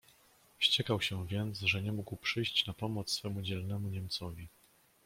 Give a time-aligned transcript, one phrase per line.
[0.59, 4.47] "Wściekał się więc, że nie mógł przyjść na pomoc swemu dzielnemu niemcowi."